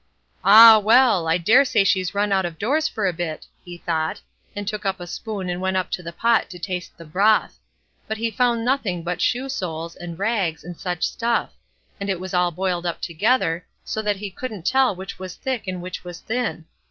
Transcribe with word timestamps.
"Ah, 0.43 0.79
well! 0.79 1.27
I 1.27 1.37
dare 1.37 1.63
say 1.63 1.83
she's 1.83 2.07
just 2.07 2.15
run 2.15 2.31
out 2.31 2.43
of 2.43 2.57
doors 2.57 2.87
for 2.87 3.05
a 3.05 3.13
bit", 3.13 3.45
he 3.63 3.77
thought, 3.77 4.19
and 4.55 4.67
took 4.67 4.83
up 4.83 4.99
a 4.99 5.05
spoon 5.05 5.47
and 5.47 5.61
went 5.61 5.77
up 5.77 5.91
to 5.91 6.01
the 6.01 6.11
pot 6.11 6.49
to 6.49 6.57
taste 6.57 6.97
the 6.97 7.05
broth; 7.05 7.59
but 8.07 8.17
he 8.17 8.31
found 8.31 8.65
nothing 8.65 9.03
but 9.03 9.21
shoe 9.21 9.47
soles, 9.47 9.95
and 9.95 10.17
rags, 10.17 10.63
and 10.63 10.79
such 10.79 11.03
stuff; 11.07 11.51
and 11.99 12.09
it 12.09 12.19
was 12.19 12.33
all 12.33 12.49
boiled 12.49 12.87
up 12.87 12.99
together, 12.99 13.63
so 13.83 14.01
that 14.01 14.15
he 14.15 14.31
couldn't 14.31 14.65
tell 14.65 14.95
which 14.95 15.19
was 15.19 15.35
thick 15.35 15.67
and 15.67 15.83
which 15.83 16.03
was 16.03 16.19
thin. 16.21 16.65